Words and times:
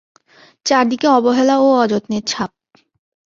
চারদিকে 0.65 1.07
অবহেলা 1.09 1.55
ও 1.57 1.67
অযত্নের 1.75 2.23
ছাপ। 2.27 2.51